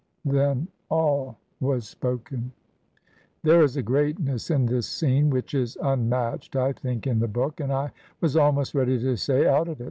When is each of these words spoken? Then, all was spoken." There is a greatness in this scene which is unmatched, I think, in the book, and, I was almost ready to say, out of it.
Then, 0.25 0.67
all 0.89 1.37
was 1.59 1.87
spoken." 1.87 2.51
There 3.43 3.61
is 3.61 3.77
a 3.77 3.83
greatness 3.83 4.49
in 4.49 4.65
this 4.65 4.87
scene 4.87 5.29
which 5.29 5.53
is 5.53 5.77
unmatched, 5.79 6.55
I 6.55 6.73
think, 6.73 7.05
in 7.05 7.19
the 7.19 7.27
book, 7.27 7.59
and, 7.59 7.71
I 7.71 7.91
was 8.19 8.35
almost 8.35 8.73
ready 8.73 8.97
to 8.97 9.15
say, 9.15 9.45
out 9.45 9.67
of 9.67 9.77
it. 9.79 9.79